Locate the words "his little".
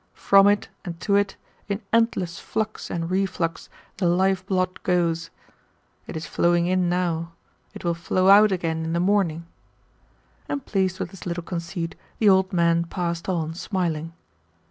11.11-11.43